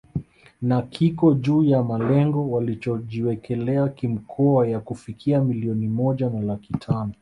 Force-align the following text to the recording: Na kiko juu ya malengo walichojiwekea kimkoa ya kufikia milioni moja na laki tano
Na 0.61 0.81
kiko 0.81 1.33
juu 1.33 1.63
ya 1.63 1.83
malengo 1.83 2.49
walichojiwekea 2.51 3.87
kimkoa 3.87 4.67
ya 4.67 4.79
kufikia 4.79 5.41
milioni 5.43 5.87
moja 5.87 6.29
na 6.29 6.41
laki 6.41 6.73
tano 6.73 7.11